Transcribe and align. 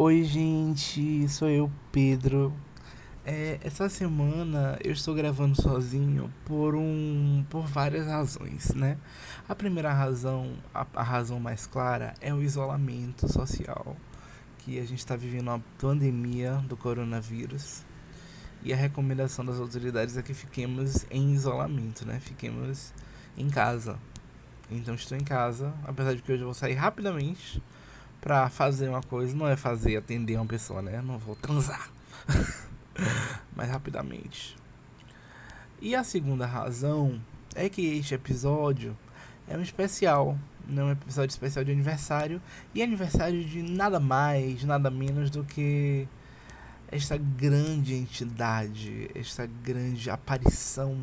Oi, 0.00 0.22
gente, 0.22 1.28
sou 1.28 1.48
eu, 1.48 1.68
Pedro. 1.90 2.54
É, 3.26 3.58
essa 3.64 3.88
semana 3.88 4.78
eu 4.84 4.92
estou 4.92 5.12
gravando 5.12 5.60
sozinho 5.60 6.32
por 6.44 6.76
um 6.76 7.44
por 7.50 7.66
várias 7.66 8.06
razões, 8.06 8.72
né? 8.76 8.96
A 9.48 9.56
primeira 9.56 9.92
razão, 9.92 10.52
a, 10.72 10.86
a 10.94 11.02
razão 11.02 11.40
mais 11.40 11.66
clara 11.66 12.14
é 12.20 12.32
o 12.32 12.40
isolamento 12.40 13.26
social, 13.26 13.96
que 14.58 14.78
a 14.78 14.84
gente 14.84 15.00
está 15.00 15.16
vivendo 15.16 15.48
uma 15.48 15.64
pandemia 15.80 16.62
do 16.68 16.76
coronavírus 16.76 17.82
e 18.62 18.72
a 18.72 18.76
recomendação 18.76 19.44
das 19.44 19.58
autoridades 19.58 20.16
é 20.16 20.22
que 20.22 20.32
fiquemos 20.32 21.06
em 21.10 21.32
isolamento, 21.32 22.06
né? 22.06 22.20
Fiquemos 22.20 22.94
em 23.36 23.50
casa. 23.50 23.98
Então 24.70 24.94
estou 24.94 25.18
em 25.18 25.24
casa, 25.24 25.74
apesar 25.82 26.14
de 26.14 26.22
que 26.22 26.30
hoje 26.30 26.42
eu 26.42 26.46
vou 26.46 26.54
sair 26.54 26.74
rapidamente 26.74 27.60
para 28.20 28.48
fazer 28.48 28.88
uma 28.88 29.02
coisa, 29.02 29.36
não 29.36 29.46
é 29.46 29.56
fazer 29.56 29.96
atender 29.96 30.36
uma 30.36 30.46
pessoa, 30.46 30.82
né? 30.82 31.00
Não 31.02 31.18
vou 31.18 31.36
transar. 31.36 31.90
Mas 33.54 33.70
rapidamente. 33.70 34.56
E 35.80 35.94
a 35.94 36.02
segunda 36.02 36.44
razão 36.46 37.20
é 37.54 37.68
que 37.68 37.82
este 37.98 38.14
episódio 38.14 38.96
é 39.46 39.56
um 39.56 39.62
especial, 39.62 40.36
não 40.66 40.82
é 40.82 40.86
um 40.86 40.92
episódio 40.92 41.30
especial 41.32 41.64
de 41.64 41.72
aniversário 41.72 42.42
e 42.74 42.82
aniversário 42.82 43.44
de 43.44 43.62
nada 43.62 44.00
mais, 44.00 44.64
nada 44.64 44.90
menos 44.90 45.30
do 45.30 45.44
que 45.44 46.06
esta 46.90 47.16
grande 47.16 47.94
entidade, 47.94 49.10
esta 49.14 49.46
grande 49.46 50.10
aparição 50.10 50.98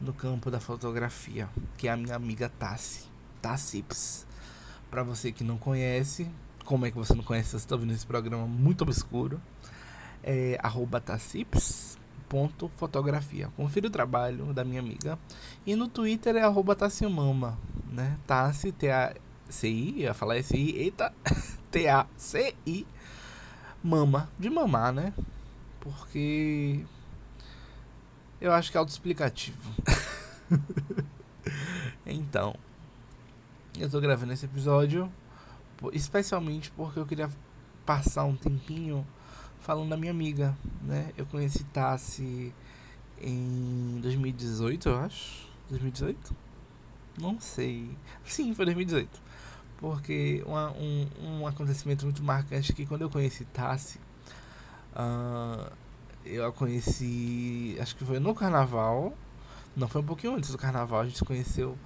no 0.00 0.12
campo 0.12 0.50
da 0.50 0.60
fotografia, 0.60 1.48
que 1.76 1.88
é 1.88 1.92
a 1.92 1.96
minha 1.96 2.14
amiga 2.14 2.48
Tassi, 2.48 3.04
Tassips. 3.40 4.25
Para 4.90 5.02
você 5.02 5.32
que 5.32 5.44
não 5.44 5.58
conhece, 5.58 6.30
como 6.64 6.84
é 6.84 6.90
que 6.90 6.96
você 6.96 7.14
não 7.14 7.22
conhece? 7.22 7.50
Você 7.50 7.56
está 7.56 7.74
ouvindo 7.74 7.92
esse 7.92 8.06
programa 8.06 8.46
muito 8.46 8.80
obscuro. 8.82 9.38
É 10.22 10.58
arroba 10.62 10.98
tassips.fotografia. 11.00 13.48
Confira 13.56 13.86
o 13.86 13.90
trabalho 13.90 14.52
da 14.52 14.64
minha 14.64 14.80
amiga. 14.80 15.18
E 15.64 15.76
no 15.76 15.86
Twitter 15.86 16.34
é 16.36 16.42
arroba 16.42 16.74
tassimama, 16.74 17.56
né? 17.90 18.18
Tassi, 18.26 18.72
T-A-C-I, 18.72 20.00
ia 20.00 20.12
falar 20.12 20.38
S-I, 20.38 20.76
eita, 20.76 21.14
T-A-C-I, 21.70 22.84
mama, 23.82 24.30
de 24.38 24.50
mamar, 24.50 24.92
né? 24.92 25.14
Porque 25.78 26.84
eu 28.40 28.52
acho 28.52 28.72
que 28.72 28.76
é 28.76 28.80
autoexplicativo. 28.80 29.72
então, 32.04 32.56
eu 33.78 33.90
tô 33.90 34.00
gravando 34.00 34.32
esse 34.32 34.46
episódio 34.46 35.10
especialmente 35.92 36.70
porque 36.70 36.98
eu 36.98 37.06
queria 37.06 37.30
passar 37.84 38.24
um 38.24 38.36
tempinho 38.36 39.06
falando 39.60 39.90
da 39.90 39.96
minha 39.96 40.10
amiga, 40.10 40.56
né? 40.82 41.12
Eu 41.16 41.26
conheci 41.26 41.64
Tassi 41.64 42.52
em 43.20 43.98
2018, 44.00 44.88
eu 44.88 44.98
acho. 44.98 45.46
2018? 45.68 46.34
Não 47.20 47.40
sei. 47.40 47.90
Sim, 48.24 48.54
foi 48.54 48.64
2018. 48.66 49.20
Porque 49.78 50.42
uma, 50.46 50.70
um, 50.72 51.08
um 51.20 51.46
acontecimento 51.46 52.04
muito 52.04 52.22
marcante 52.22 52.72
que 52.72 52.86
quando 52.86 53.02
eu 53.02 53.10
conheci 53.10 53.44
Tassi, 53.46 53.98
uh, 54.94 55.70
eu 56.24 56.46
a 56.46 56.52
conheci, 56.52 57.76
acho 57.80 57.96
que 57.96 58.04
foi 58.04 58.18
no 58.18 58.34
carnaval. 58.34 59.14
Não, 59.76 59.88
foi 59.88 60.00
um 60.00 60.04
pouquinho 60.04 60.34
antes 60.34 60.50
do 60.50 60.58
carnaval. 60.58 61.00
A 61.00 61.04
gente 61.04 61.18
se 61.18 61.24
conheceu 61.24 61.76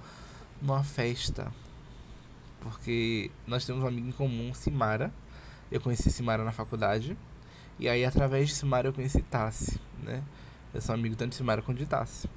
numa 0.61 0.83
festa. 0.83 1.51
Porque 2.61 3.29
nós 3.45 3.65
temos 3.65 3.83
um 3.83 3.87
amigo 3.87 4.07
em 4.07 4.11
comum, 4.11 4.53
Simara. 4.53 5.11
Eu 5.71 5.81
conheci 5.81 6.09
Simara 6.11 6.43
na 6.43 6.51
faculdade. 6.51 7.17
E 7.79 7.89
aí, 7.89 8.05
através 8.05 8.49
de 8.49 8.55
Simara, 8.55 8.87
eu 8.87 8.93
conheci 8.93 9.21
Tassi, 9.23 9.79
né? 10.03 10.23
Eu 10.73 10.81
sou 10.81 10.95
amigo 10.95 11.15
tanto 11.15 11.31
de 11.31 11.35
Simara 11.35 11.61
quanto 11.61 11.79
de 11.79 11.85
Tassi. 11.85 12.29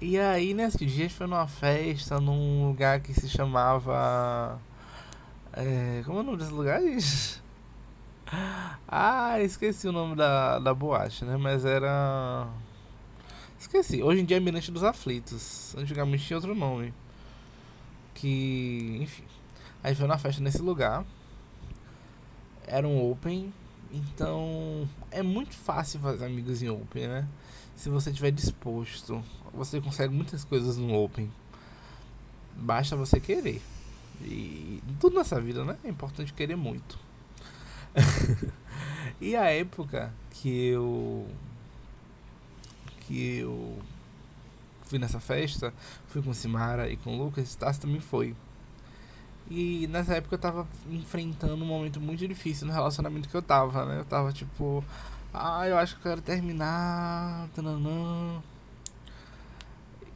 E 0.00 0.18
aí, 0.18 0.52
nesse 0.52 0.84
dia, 0.84 1.06
a 1.06 1.08
gente 1.08 1.14
foi 1.14 1.26
numa 1.26 1.46
festa, 1.46 2.20
num 2.20 2.66
lugar 2.68 3.00
que 3.00 3.14
se 3.14 3.28
chamava. 3.28 4.60
É, 5.52 6.02
como 6.04 6.18
é 6.18 6.20
o 6.20 6.24
nome 6.24 6.38
desse 6.38 6.52
lugar? 6.52 6.80
Ah, 8.88 9.40
esqueci 9.42 9.86
o 9.86 9.92
nome 9.92 10.16
da, 10.16 10.58
da 10.58 10.72
boate, 10.72 11.22
né? 11.24 11.36
Mas 11.36 11.66
era. 11.66 12.48
Esqueci. 13.58 14.02
Hoje 14.02 14.22
em 14.22 14.24
dia 14.24 14.38
é 14.38 14.40
Mirante 14.40 14.72
dos 14.72 14.82
Aflitos. 14.82 15.74
Antigamente 15.76 16.24
tinha 16.24 16.38
outro 16.38 16.54
nome. 16.54 16.94
Que. 18.14 18.98
Enfim. 19.00 19.24
Aí 19.82 19.94
foi 19.94 20.06
na 20.06 20.18
festa 20.18 20.42
nesse 20.42 20.62
lugar. 20.62 21.04
Era 22.66 22.86
um 22.86 23.10
open. 23.10 23.52
Então. 23.92 24.88
É 25.10 25.22
muito 25.22 25.54
fácil 25.54 26.00
fazer 26.00 26.24
amigos 26.24 26.62
em 26.62 26.70
open, 26.70 27.08
né? 27.08 27.28
Se 27.76 27.88
você 27.88 28.10
estiver 28.10 28.30
disposto. 28.30 29.22
Você 29.54 29.80
consegue 29.80 30.14
muitas 30.14 30.44
coisas 30.44 30.76
no 30.76 30.94
open. 30.94 31.30
Basta 32.56 32.96
você 32.96 33.20
querer. 33.20 33.62
E 34.20 34.82
tudo 35.00 35.16
nessa 35.16 35.40
vida, 35.40 35.64
né? 35.64 35.76
É 35.84 35.88
importante 35.88 36.32
querer 36.32 36.56
muito. 36.56 36.98
e 39.20 39.36
a 39.36 39.44
época 39.50 40.12
que 40.30 40.68
eu 40.68 41.26
que 43.00 43.38
eu 43.38 43.78
fui 44.92 44.98
nessa 44.98 45.18
festa, 45.18 45.72
fui 46.06 46.20
com 46.20 46.34
Simara 46.34 46.86
e 46.90 46.98
com 46.98 47.16
Lucas, 47.16 47.54
Tassi 47.54 47.80
também 47.80 47.98
foi. 47.98 48.36
E 49.50 49.86
nessa 49.86 50.14
época 50.14 50.34
eu 50.34 50.38
tava 50.38 50.66
enfrentando 50.90 51.64
um 51.64 51.66
momento 51.66 51.98
muito 51.98 52.28
difícil 52.28 52.66
no 52.66 52.74
relacionamento 52.74 53.26
que 53.26 53.34
eu 53.34 53.40
tava, 53.40 53.86
né? 53.86 54.00
Eu 54.00 54.04
tava 54.04 54.32
tipo, 54.32 54.84
ah, 55.32 55.66
eu 55.66 55.78
acho 55.78 55.94
que 55.94 56.06
eu 56.06 56.10
quero 56.10 56.20
terminar, 56.20 57.48
tananã. 57.54 58.42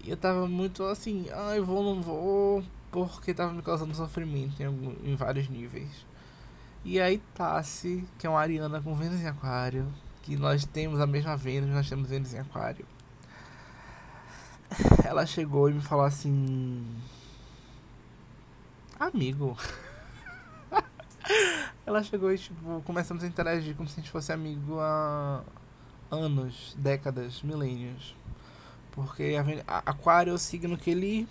E 0.04 0.10
eu 0.10 0.16
tava 0.16 0.47
muito 0.47 0.84
assim, 0.84 1.26
ah, 1.32 1.56
eu 1.56 1.65
vou, 1.65 1.82
não 1.82 2.03
vou, 2.03 2.62
porque 2.92 3.32
tava 3.32 3.54
me 3.54 3.62
causando 3.62 3.94
sofrimento 3.94 4.62
em, 4.62 5.10
em 5.10 5.16
vários 5.16 5.48
níveis. 5.48 6.04
E 6.84 7.00
aí 7.00 7.19
Tassi, 7.34 8.06
que 8.19 8.26
é 8.26 8.31
uma 8.31 8.41
Ariana 8.41 8.82
com 8.82 8.94
Vênus 8.94 9.22
em 9.22 9.26
Aquário, 9.26 9.86
que 10.22 10.36
nós 10.36 10.66
temos 10.66 11.00
a 11.00 11.06
mesma 11.06 11.34
Vênus, 11.34 11.70
nós 11.70 11.88
temos 11.88 12.10
Vênus 12.10 12.34
em 12.34 12.41
Aquário. 12.41 12.84
Ela 15.06 15.25
chegou 15.25 15.71
e 15.71 15.72
me 15.72 15.81
falou 15.81 16.05
assim: 16.05 16.84
Amigo. 18.99 19.56
Ela 21.87 22.03
chegou 22.03 22.33
e, 22.33 22.39
tipo, 22.39 22.83
começamos 22.84 23.22
a 23.22 23.27
interagir 23.27 23.77
como 23.77 23.89
se 23.89 24.00
a 24.00 24.03
gente 24.03 24.11
fosse 24.11 24.33
amigo 24.33 24.81
há 24.81 25.43
anos, 26.11 26.75
décadas, 26.78 27.43
milênios. 27.43 28.16
Porque 28.91 29.34
a, 29.66 29.78
Aquário 29.78 30.33
é 30.33 30.34
o 30.34 30.39
signo 30.39 30.77
que 30.77 30.91
ele 30.91 31.28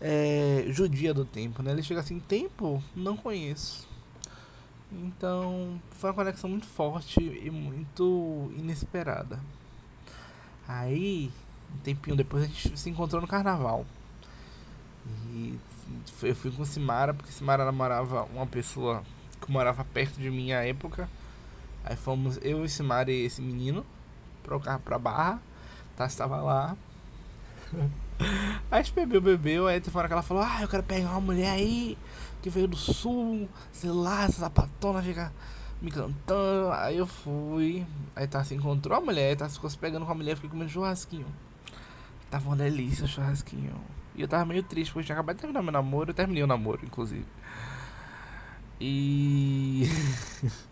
é 0.00 0.64
judia 0.68 1.12
do 1.12 1.24
tempo, 1.24 1.62
né? 1.62 1.72
Ele 1.72 1.82
chega 1.82 2.00
assim: 2.00 2.18
Tempo? 2.18 2.82
Não 2.94 3.16
conheço. 3.16 3.86
Então, 4.90 5.80
foi 5.90 6.10
uma 6.10 6.16
conexão 6.16 6.48
muito 6.48 6.66
forte 6.66 7.20
e 7.20 7.50
muito 7.50 8.50
inesperada. 8.56 9.38
Aí, 10.66 11.30
um 11.74 11.78
tempinho 11.78 12.16
depois, 12.16 12.42
a 12.44 12.46
gente 12.46 12.78
se 12.78 12.90
encontrou 12.90 13.20
no 13.20 13.28
carnaval. 13.28 13.86
E 15.30 15.58
eu 16.22 16.34
fui 16.34 16.50
com 16.50 16.64
Simara, 16.64 17.14
porque 17.14 17.32
Simara 17.32 17.64
namorava 17.64 18.24
uma 18.34 18.46
pessoa 18.46 19.02
que 19.40 19.50
morava 19.50 19.84
perto 19.84 20.20
de 20.20 20.30
mim 20.30 20.52
à 20.52 20.64
época. 20.64 21.08
Aí 21.84 21.96
fomos 21.96 22.38
eu 22.42 22.64
e 22.64 22.68
Simara 22.68 23.10
e 23.12 23.24
esse 23.24 23.40
menino 23.40 23.84
para 24.42 24.56
o 24.56 24.60
carro 24.60 24.80
pra 24.80 24.98
Barra. 24.98 25.40
Tá, 25.96 26.06
estava 26.06 26.40
lá. 26.42 26.76
Aí 28.70 28.80
a 28.80 28.82
gente 28.82 28.94
bebeu, 28.94 29.20
bebeu. 29.20 29.66
Aí 29.66 29.80
teve 29.80 29.96
hora 29.96 30.08
que 30.08 30.12
ela 30.12 30.22
falou: 30.22 30.42
Ah, 30.42 30.62
eu 30.62 30.68
quero 30.68 30.82
pegar 30.82 31.10
uma 31.10 31.20
mulher 31.20 31.50
aí 31.50 31.98
que 32.42 32.48
veio 32.48 32.68
do 32.68 32.76
sul, 32.76 33.48
sei 33.72 33.90
lá, 33.90 34.24
essa 34.24 34.40
sapatona 34.40 35.02
fica 35.02 35.32
me 35.82 35.90
cantando. 35.90 36.70
Aí 36.72 36.96
eu 36.96 37.06
fui, 37.06 37.86
aí 38.14 38.26
tá 38.26 38.42
se 38.42 38.54
encontrou 38.54 38.96
a 38.96 39.00
mulher, 39.00 39.36
tá 39.36 39.48
ficou 39.48 39.68
se 39.68 39.76
pegando 39.76 40.06
com 40.06 40.12
a 40.12 40.14
mulher, 40.14 40.36
fiquei 40.36 40.50
comendo 40.50 40.70
churrasquinho. 40.70 41.26
Tava 42.30 42.48
uma 42.48 42.56
delícia 42.56 43.04
o 43.04 43.08
churrasquinho. 43.08 43.74
E 44.14 44.22
eu 44.22 44.28
tava 44.28 44.44
meio 44.44 44.62
triste, 44.62 44.90
porque 44.90 45.00
eu 45.00 45.06
tinha 45.06 45.16
acabado 45.16 45.36
de 45.36 45.42
terminar 45.42 45.62
meu 45.62 45.72
namoro, 45.72 46.10
eu 46.10 46.14
terminei 46.14 46.42
o 46.42 46.46
namoro, 46.46 46.80
inclusive. 46.84 47.26
E. 48.80 49.84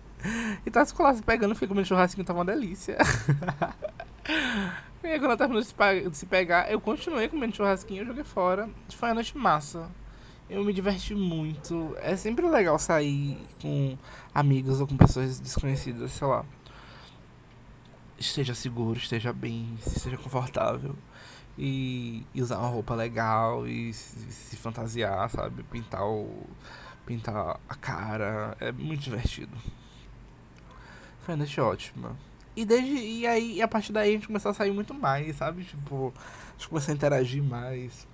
e 0.66 0.70
lá 1.02 1.14
se 1.14 1.22
pegando, 1.22 1.54
fiquei 1.54 1.68
comendo 1.68 1.86
churrasquinho, 1.86 2.24
tava 2.24 2.38
uma 2.38 2.44
delícia. 2.44 2.96
e 5.02 5.06
aí 5.06 5.18
quando 5.18 5.24
ela 5.24 5.36
terminou 5.36 5.62
de 5.62 6.16
se 6.16 6.26
pegar, 6.26 6.70
eu 6.70 6.80
continuei 6.80 7.28
comendo 7.28 7.56
churrasquinho, 7.56 8.04
joguei 8.04 8.24
fora. 8.24 8.68
Foi 8.88 9.08
uma 9.08 9.16
noite 9.16 9.36
massa 9.36 9.90
eu 10.48 10.64
me 10.64 10.72
diverti 10.72 11.14
muito. 11.14 11.96
É 12.00 12.16
sempre 12.16 12.46
legal 12.46 12.78
sair 12.78 13.38
com 13.60 13.96
amigos 14.34 14.80
ou 14.80 14.86
com 14.86 14.96
pessoas 14.96 15.38
desconhecidas, 15.38 16.12
sei 16.12 16.26
lá. 16.26 16.44
Esteja 18.18 18.54
seguro, 18.54 18.98
esteja 18.98 19.32
bem, 19.32 19.76
esteja 19.86 20.16
confortável. 20.16 20.94
E, 21.56 22.26
e 22.34 22.42
usar 22.42 22.58
uma 22.58 22.68
roupa 22.68 22.94
legal 22.94 23.66
e 23.66 23.92
se, 23.92 24.32
se, 24.32 24.56
fantasiar, 24.56 25.30
sabe? 25.30 25.62
Pintar 25.64 26.04
o. 26.04 26.46
pintar 27.06 27.60
a 27.68 27.74
cara. 27.76 28.56
É 28.60 28.72
muito 28.72 29.02
divertido. 29.02 29.56
Foi 31.20 31.34
uma 31.34 31.38
noite 31.38 31.60
ótima. 31.60 32.16
E 32.56 32.64
desde. 32.64 32.92
E 32.92 33.26
aí, 33.26 33.62
a 33.62 33.68
partir 33.68 33.92
daí 33.92 34.10
a 34.10 34.12
gente 34.12 34.26
começou 34.26 34.50
a 34.50 34.54
sair 34.54 34.72
muito 34.72 34.92
mais, 34.94 35.36
sabe? 35.36 35.64
Tipo, 35.64 36.12
a 36.16 36.52
gente 36.58 36.68
começou 36.68 36.92
a 36.92 36.94
interagir 36.94 37.42
mais. 37.42 38.06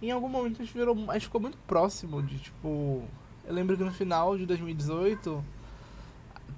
Em 0.00 0.10
algum 0.10 0.28
momento 0.28 0.60
a 0.60 0.64
gente 0.64 0.76
virou. 0.76 0.94
A 1.10 1.14
gente 1.14 1.24
ficou 1.24 1.40
muito 1.40 1.58
próximo 1.66 2.22
de, 2.22 2.38
tipo. 2.38 3.02
Eu 3.46 3.54
lembro 3.54 3.78
que 3.78 3.82
no 3.82 3.92
final 3.92 4.36
de 4.36 4.44
2018 4.44 5.42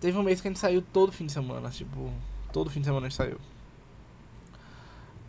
teve 0.00 0.18
um 0.18 0.22
mês 0.24 0.40
que 0.40 0.48
a 0.48 0.50
gente 0.50 0.58
saiu 0.58 0.82
todo 0.82 1.12
fim 1.12 1.26
de 1.26 1.32
semana, 1.32 1.70
tipo, 1.70 2.12
todo 2.52 2.68
fim 2.68 2.80
de 2.80 2.86
semana 2.86 3.06
a 3.06 3.08
gente 3.08 3.16
saiu. 3.16 3.38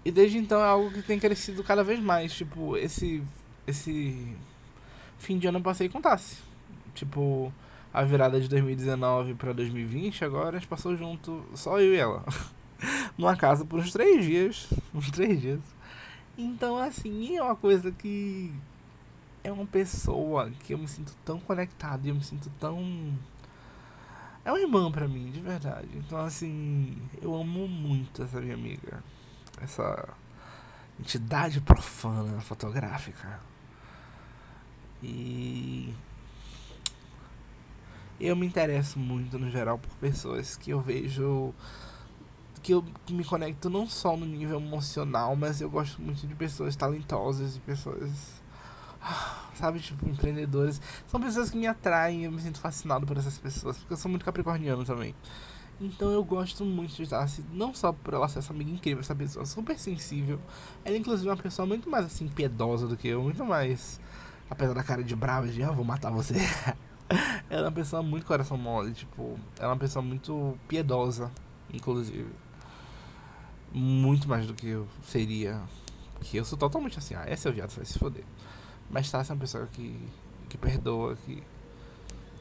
E 0.03 0.12
desde 0.12 0.38
então 0.38 0.59
é 0.62 0.65
algo 0.65 0.92
que 0.92 1.01
tem 1.01 1.19
crescido 1.19 1.63
cada 1.63 1.83
vez 1.83 2.00
mais, 2.00 2.33
tipo, 2.33 2.75
esse 2.75 3.24
esse 3.68 4.36
fim 5.19 5.38
de 5.38 5.48
ano 5.48 5.59
eu 5.59 5.63
passei 5.63 5.88
com 5.88 6.01
Tassi. 6.01 6.38
Tipo, 6.94 7.53
a 7.94 8.03
virada 8.03 8.39
de 8.39 8.48
2019 8.48 9.36
para 9.36 9.53
2020, 9.53 10.25
agora 10.25 10.57
a 10.57 10.59
gente 10.59 10.68
passou 10.68 10.95
junto, 10.95 11.45
só 11.53 11.80
eu 11.80 11.94
e 11.94 11.98
ela. 11.98 12.24
Numa 13.18 13.36
casa 13.36 13.63
por 13.63 13.80
uns 13.80 13.92
três 13.92 14.25
dias. 14.25 14.68
Uns 14.94 15.12
três 15.12 15.39
dias. 15.39 15.62
Então, 16.38 16.77
assim, 16.77 17.38
é 17.38 17.44
uma 17.44 17.56
coisa 17.56 17.92
que. 17.92 18.51
É 19.44 19.51
uma 19.51 19.65
pessoa 19.65 20.51
que 20.63 20.74
eu 20.74 20.77
me 20.77 20.88
sinto 20.88 21.15
tão 21.25 21.39
conectado 21.39 22.06
e 22.06 22.09
eu 22.09 22.15
me 22.15 22.24
sinto 22.24 22.50
tão. 22.59 22.80
É 24.44 24.51
uma 24.51 24.59
irmã 24.59 24.92
pra 24.92 25.07
mim, 25.07 25.30
de 25.30 25.39
verdade. 25.39 25.89
Então, 25.95 26.18
assim, 26.19 26.97
eu 27.21 27.36
amo 27.36 27.68
muito 27.68 28.24
essa 28.24 28.42
minha 28.42 28.56
amiga. 28.56 29.04
Essa 29.62 30.10
entidade 31.00 31.62
profana 31.62 32.42
fotográfica. 32.42 33.40
E 35.02 35.94
eu 38.19 38.36
me 38.36 38.46
interesso 38.46 39.00
muito 39.00 39.40
no 39.40 39.50
geral 39.50 39.80
por 39.80 39.90
pessoas 39.96 40.56
que 40.56 40.72
eu 40.72 40.80
vejo 40.80 41.54
que 42.62 42.74
eu 42.74 42.86
me 43.10 43.24
conecto 43.24 43.72
não 43.72 43.88
só 43.88 44.16
no 44.16 44.24
nível 44.24 44.60
emocional, 44.62 45.36
mas 45.36 45.62
eu 45.62 45.69
gosto 45.69 46.00
muito 46.00 46.28
de 46.28 46.36
pessoas 46.36 46.75
talentosas 46.75 47.56
e 47.56 47.60
pessoas 47.60 48.42
sabe, 49.56 49.80
tipo, 49.80 50.07
empreendedores. 50.07 50.81
São 51.07 51.19
pessoas 51.19 51.50
que 51.50 51.57
me 51.57 51.68
atraem, 51.68 52.25
eu 52.25 52.31
me 52.31 52.42
sinto 52.42 52.60
fascinado 52.60 53.06
por 53.06 53.18
essas 53.18 53.38
pessoas, 53.38 53.78
porque 53.78 53.94
eu 53.94 53.98
sou 53.98 54.10
muito 54.10 54.25
capricorniano 54.25 54.84
também. 54.86 55.16
Então 55.81 56.12
eu 56.12 56.24
gosto 56.24 56.63
muito 56.63 56.94
de 56.94 57.04
estar 57.04 57.24
assim, 57.24 57.44
não 57.51 57.74
só 57.74 57.92
por 57.92 58.13
ela 58.13 58.30
ser 58.30 58.39
essa 58.39 58.54
amiga 58.54 58.69
incrível, 58.69 59.00
essa 59.00 59.16
pessoa 59.16 59.45
super 59.45 59.78
sensível. 59.80 60.39
Ela 60.86 60.95
inclusive 60.95 61.28
é 61.28 61.31
uma 61.31 61.42
pessoa 61.42 61.66
muito 61.66 61.89
mais 61.89 62.06
assim, 62.06 62.28
piedosa 62.28 62.88
do 62.88 62.95
que 62.95 63.07
eu, 63.07 63.24
muito 63.24 63.44
mais 63.44 64.00
apesar 64.51 64.74
da 64.74 64.83
cara 64.83 65.01
de 65.01 65.16
brava, 65.16 65.48
de 65.48 65.63
ah, 65.63 65.72
vou 65.72 65.86
matar 65.86 66.12
você. 66.12 66.36
ela 67.50 67.62
é 67.62 67.66
uma 67.66 67.72
pessoa 67.72 68.04
muito 68.04 68.25
coração 68.25 68.57
mole, 68.57 68.94
tipo, 68.94 69.39
ela 69.57 69.69
é 69.69 69.74
uma 69.74 69.78
pessoa 69.78 70.04
muito 70.04 70.57
piedosa, 70.68 71.31
inclusive. 71.74 72.30
Muito 73.74 74.28
mais 74.28 74.45
do 74.45 74.54
que 74.54 74.68
eu 74.68 74.88
seria. 75.01 75.62
Que 76.19 76.38
eu 76.38 76.45
sou 76.45 76.57
totalmente 76.57 77.00
assim, 77.00 77.16
ah, 77.16 77.25
esse 77.28 77.48
é 77.48 77.50
o 77.50 77.54
viado, 77.54 77.72
vai 77.72 77.86
se 77.86 77.98
foder. 77.98 78.25
Mas 78.89 79.10
tá, 79.10 79.19
é 79.19 79.31
uma 79.31 79.39
pessoa 79.39 79.66
que, 79.68 79.98
que 80.50 80.57
perdoa, 80.57 81.16
que 81.16 81.42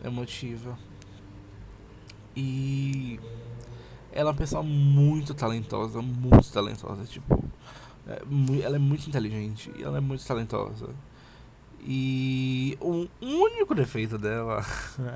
é 0.02 0.08
emotiva. 0.08 0.76
E 2.40 3.20
ela 4.12 4.30
é 4.30 4.32
uma 4.32 4.38
pessoa 4.38 4.62
muito 4.62 5.34
talentosa, 5.34 6.00
muito 6.00 6.50
talentosa, 6.50 7.04
tipo, 7.04 7.44
é, 8.06 8.22
ela 8.62 8.76
é 8.76 8.78
muito 8.78 9.06
inteligente, 9.06 9.70
ela 9.78 9.98
é 9.98 10.00
muito 10.00 10.26
talentosa. 10.26 10.88
E 11.82 12.78
o 12.80 13.06
único 13.20 13.74
defeito 13.74 14.16
dela, 14.16 14.64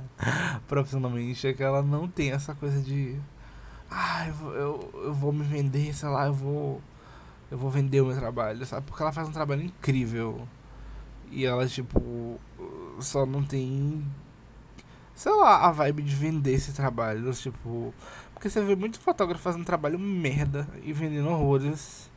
profissionalmente, 0.68 1.46
é 1.46 1.52
que 1.54 1.62
ela 1.62 1.82
não 1.82 2.08
tem 2.08 2.30
essa 2.30 2.54
coisa 2.54 2.80
de. 2.80 3.18
Ah, 3.90 4.26
eu, 4.28 4.54
eu, 4.54 4.90
eu 5.04 5.14
vou 5.14 5.32
me 5.32 5.44
vender, 5.44 5.94
sei 5.94 6.08
lá, 6.08 6.26
eu 6.26 6.34
vou. 6.34 6.80
Eu 7.50 7.58
vou 7.58 7.70
vender 7.70 8.00
o 8.00 8.06
meu 8.06 8.16
trabalho, 8.16 8.64
sabe? 8.66 8.86
Porque 8.86 9.02
ela 9.02 9.12
faz 9.12 9.28
um 9.28 9.32
trabalho 9.32 9.62
incrível. 9.62 10.48
E 11.30 11.44
ela, 11.44 11.66
tipo, 11.66 12.40
só 13.00 13.26
não 13.26 13.42
tem. 13.44 14.04
Sei 15.14 15.32
lá, 15.32 15.66
a 15.66 15.70
vibe 15.70 16.02
de 16.02 16.14
vender 16.14 16.54
esse 16.54 16.72
trabalho. 16.72 17.32
Tipo. 17.32 17.94
Porque 18.32 18.50
você 18.50 18.60
vê 18.62 18.74
muito 18.74 18.98
fotógrafo 19.00 19.42
fazendo 19.42 19.64
trabalho 19.64 19.98
merda 19.98 20.68
e 20.82 20.92
vendendo 20.92 21.28
horrores. 21.28 22.10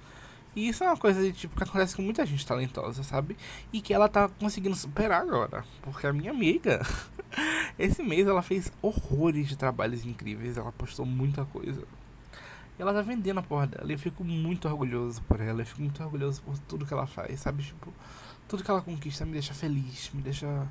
E 0.58 0.70
isso 0.70 0.84
é 0.84 0.88
uma 0.88 0.98
coisa 0.98 1.22
de, 1.22 1.32
tipo 1.32 1.56
que 1.56 1.64
acontece 1.64 1.96
com 1.96 2.02
muita 2.02 2.26
gente 2.26 2.44
talentosa, 2.44 3.04
sabe? 3.04 3.38
E 3.72 3.80
que 3.80 3.94
ela 3.94 4.10
tá 4.10 4.28
conseguindo 4.28 4.76
superar 4.76 5.22
agora. 5.22 5.64
Porque 5.84 6.08
a 6.08 6.12
minha 6.12 6.32
amiga, 6.32 6.82
esse 7.78 8.02
mês 8.02 8.26
ela 8.26 8.42
fez 8.42 8.72
horrores 8.82 9.48
de 9.48 9.56
trabalhos 9.56 10.04
incríveis, 10.04 10.58
ela 10.58 10.72
postou 10.72 11.06
muita 11.06 11.46
coisa. 11.46 11.84
E 12.78 12.82
ela 12.82 12.92
tá 12.92 13.04
vendendo 13.04 13.40
a 13.40 13.44
porra 13.44 13.68
dela. 13.68 13.88
E 13.88 13.94
eu 13.94 14.00
fico 14.00 14.24
muito 14.24 14.68
orgulhoso 14.68 15.22
por 15.22 15.40
ela, 15.40 15.62
eu 15.62 15.66
fico 15.66 15.84
muito 15.84 16.02
orgulhoso 16.02 16.42
por 16.42 16.58
tudo 16.60 16.88
que 16.88 16.94
ela 16.94 17.06
faz, 17.06 17.40
sabe? 17.40 17.62
Tipo, 17.62 17.94
tudo 18.48 18.64
que 18.64 18.72
ela 18.72 18.82
conquista 18.82 19.28
me 19.28 19.34
deixa 19.34 19.54
feliz, 19.54 20.10
me 20.12 20.24
deixa 20.24 20.68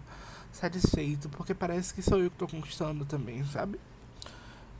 satisfeito, 0.53 1.29
porque 1.31 1.55
parece 1.55 1.93
que 1.93 2.03
sou 2.03 2.19
eu 2.19 2.31
que 2.31 2.37
tô 2.37 2.47
conquistando 2.47 3.05
também, 3.05 3.45
sabe? 3.47 3.79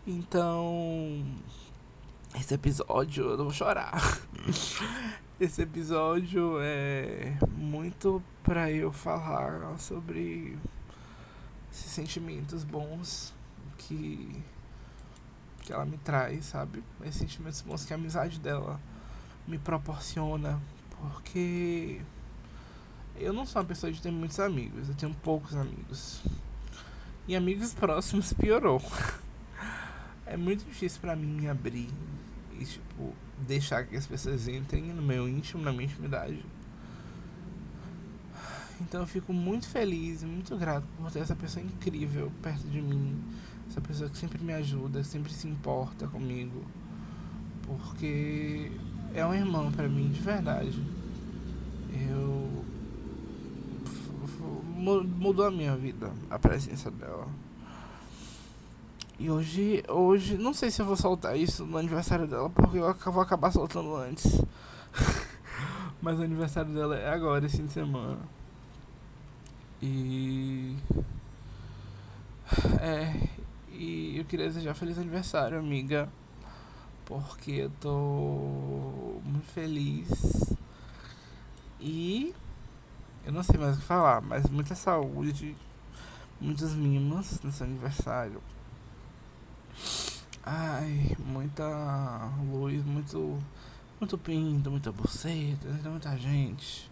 Então, 0.07 1.25
esse 2.35 2.55
episódio, 2.55 3.31
eu 3.31 3.37
vou 3.37 3.51
chorar. 3.51 3.93
Esse 5.39 5.61
episódio 5.61 6.59
é 6.63 7.37
muito 7.59 8.23
para 8.43 8.71
eu 8.71 8.91
falar 8.91 9.79
sobre 9.79 10.57
esses 11.71 11.93
sentimentos 11.93 12.65
bons 12.65 13.35
que 13.77 14.43
que 15.61 15.75
ela 15.75 15.85
me 15.85 15.99
traz, 15.99 16.47
sabe? 16.47 16.83
Esses 17.03 17.17
sentimentos 17.17 17.61
bons 17.61 17.85
que 17.85 17.93
a 17.93 17.97
amizade 17.97 18.41
dela 18.41 18.81
me 19.47 19.59
proporciona, 19.59 20.59
porque 20.91 22.01
eu 23.19 23.33
não 23.33 23.47
sou 23.47 23.61
uma 23.61 23.69
pessoa 23.69 23.93
de 23.93 24.01
ter 24.01 24.11
muitos 24.11 24.39
amigos, 24.41 24.89
eu 24.89 24.95
tenho 24.95 25.15
poucos 25.23 25.55
amigos. 25.55 26.23
E 27.29 27.35
amigos 27.35 27.75
próximos 27.75 28.33
piorou. 28.33 28.81
É 30.29 30.37
muito 30.37 30.65
difícil 30.65 31.01
para 31.01 31.15
mim 31.15 31.29
me 31.29 31.49
abrir 31.49 31.89
e, 32.59 32.65
tipo, 32.65 33.15
deixar 33.47 33.87
que 33.87 33.95
as 33.95 34.09
pessoas 34.09 34.49
entrem 34.49 34.83
no 34.83 35.01
meu 35.01 35.29
íntimo, 35.29 35.63
na 35.63 35.71
minha 35.71 35.85
intimidade. 35.85 36.45
Então 38.81 39.01
eu 39.01 39.07
fico 39.07 39.33
muito 39.33 39.69
feliz 39.69 40.23
muito 40.23 40.57
grato 40.57 40.87
por 40.99 41.11
ter 41.11 41.21
essa 41.21 41.35
pessoa 41.35 41.65
incrível 41.65 42.31
perto 42.43 42.67
de 42.69 42.81
mim. 42.81 43.17
Essa 43.69 43.81
pessoa 43.81 44.11
que 44.11 44.19
sempre 44.19 44.43
me 44.43 44.53
ajuda, 44.53 45.03
sempre 45.03 45.33
se 45.33 45.49
importa 45.49 46.07
comigo. 46.07 46.65
Porque 47.63 48.71
é 49.15 49.25
uma 49.25 49.37
irmã 49.37 49.71
para 49.73 49.89
mim, 49.89 50.11
de 50.11 50.21
verdade. 50.21 50.83
Eu. 52.11 52.46
Mudou 54.95 55.45
a 55.45 55.51
minha 55.51 55.75
vida, 55.77 56.13
a 56.31 56.39
presença 56.39 56.93
dela. 56.93 57.27
E 59.19 59.29
hoje, 59.29 59.83
hoje, 59.89 60.39
não 60.39 60.55
sei 60.55 60.71
se 60.71 60.81
eu 60.81 60.87
vou 60.87 60.97
soltar 60.97 61.37
isso 61.37 61.67
no 61.67 61.77
aniversário 61.77 62.29
dela, 62.29 62.49
porque 62.51 62.79
eu 62.79 63.13
vou 63.13 63.21
acabar 63.21 63.51
soltando 63.51 63.97
antes. 63.97 64.41
Mas 66.01 66.21
o 66.21 66.23
aniversário 66.23 66.73
dela 66.73 66.97
é 66.97 67.09
agora, 67.09 67.45
esse 67.47 67.57
fim 67.57 67.67
de 67.67 67.73
semana. 67.73 68.19
E. 69.83 70.77
É. 72.81 73.29
E 73.73 74.19
eu 74.19 74.25
queria 74.25 74.47
desejar 74.47 74.75
feliz 74.75 74.99
aniversário, 74.99 75.59
amiga. 75.59 76.09
Porque 77.07 77.53
eu 77.53 77.71
tô 77.81 79.21
muito 79.25 79.47
feliz. 79.47 80.55
E. 81.81 82.33
Eu 83.27 83.33
não 83.33 83.43
sei 83.43 83.59
mais 83.59 83.77
o 83.77 83.81
que 83.81 83.85
falar, 83.85 84.23
mas 84.23 84.49
muita 84.49 84.77
saúde, 84.77 85.57
muitos 86.41 86.75
mimos 86.75 87.41
no 87.41 87.51
seu 87.51 87.67
aniversário. 87.67 88.41
Ai, 90.45 91.17
muita 91.19 92.31
luz, 92.53 92.85
muito. 92.85 93.43
Muito 93.99 94.17
pinto, 94.17 94.71
muita 94.71 94.93
buceta, 94.93 95.67
muita 95.91 96.17
gente. 96.17 96.89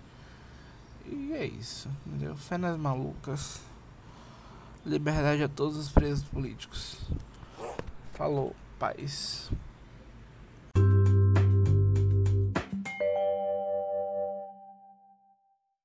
E 1.07 1.33
é 1.35 1.45
isso, 1.45 1.89
entendeu? 2.05 2.35
Fé 2.35 2.59
nas 2.59 2.77
malucas. 2.77 3.61
Liberdade 4.85 5.45
a 5.45 5.49
todos 5.49 5.77
os 5.77 5.89
presos 5.89 6.25
políticos. 6.25 6.99
Falou, 8.15 8.57
paz. 8.79 9.53